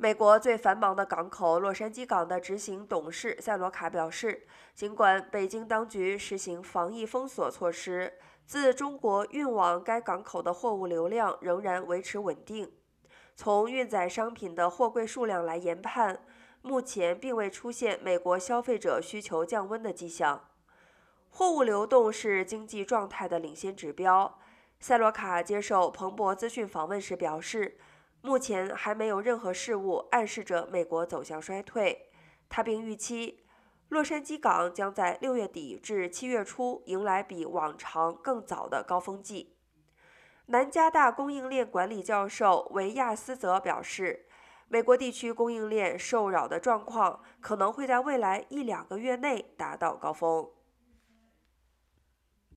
[0.00, 8.12] 美国最繁忙的港口洛杉矶港的执行董事塞罗卡表示，尽管北京当局实行防疫封锁措施，
[8.46, 12.70] 自中国运往该港口的货物流量仍然维持稳定。
[13.34, 16.20] 从运载商品的货柜数量来研判，
[16.62, 20.44] 目前并未出现美国消费者需求降温的迹象。
[21.28, 24.38] 货物流动是经济状态的领先指标。
[24.78, 27.78] 塞罗卡接受彭博资讯访问时表示。
[28.28, 32.10] 目前还没有任何事物暗示着美国走向衰退。
[32.50, 33.42] 他并预期，
[33.88, 39.56] 洛杉矶港将在六月底至七月初迎来比往常更早的高峰季。
[40.44, 44.26] 南加大供应链管理教授维亚斯则表示，
[44.68, 50.46] 美国地区供应链受扰的状况可能会在未来一两个月内达到高峰。